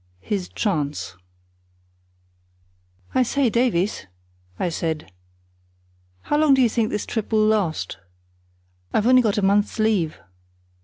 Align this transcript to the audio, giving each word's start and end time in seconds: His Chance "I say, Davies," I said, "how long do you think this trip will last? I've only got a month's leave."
His 0.19 0.49
Chance 0.49 1.15
"I 3.13 3.21
say, 3.21 3.51
Davies," 3.51 4.07
I 4.57 4.69
said, 4.69 5.11
"how 6.21 6.37
long 6.39 6.55
do 6.55 6.61
you 6.63 6.69
think 6.69 6.89
this 6.89 7.05
trip 7.05 7.31
will 7.31 7.45
last? 7.45 7.97
I've 8.91 9.05
only 9.05 9.21
got 9.21 9.37
a 9.37 9.43
month's 9.43 9.77
leave." 9.77 10.17